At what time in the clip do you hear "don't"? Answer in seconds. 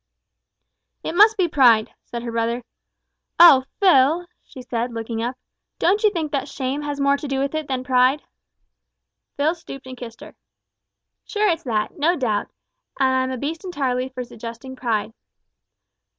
5.77-6.01